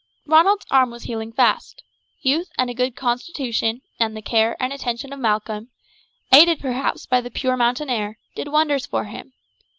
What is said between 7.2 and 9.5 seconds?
the pure mountain air, did wonders for him.